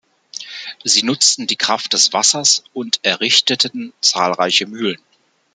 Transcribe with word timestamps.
Sie 0.83 1.03
nutzten 1.03 1.45
die 1.45 1.57
Kraft 1.57 1.93
des 1.93 2.11
Wassers 2.11 2.63
und 2.73 2.99
errichteten 3.03 3.93
zahlreiche 4.01 4.65
Mühlen. 4.65 4.97